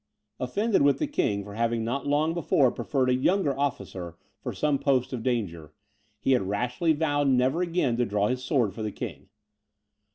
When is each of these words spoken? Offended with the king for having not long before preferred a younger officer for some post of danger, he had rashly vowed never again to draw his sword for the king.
Offended 0.39 0.81
with 0.81 0.97
the 0.97 1.05
king 1.05 1.43
for 1.43 1.53
having 1.53 1.83
not 1.83 2.07
long 2.07 2.33
before 2.33 2.71
preferred 2.71 3.07
a 3.07 3.13
younger 3.13 3.55
officer 3.55 4.17
for 4.39 4.51
some 4.51 4.79
post 4.79 5.13
of 5.13 5.21
danger, 5.21 5.75
he 6.17 6.31
had 6.31 6.41
rashly 6.49 6.91
vowed 6.91 7.27
never 7.27 7.61
again 7.61 7.97
to 7.97 8.05
draw 8.07 8.27
his 8.27 8.43
sword 8.43 8.73
for 8.73 8.81
the 8.81 8.91
king. 8.91 9.29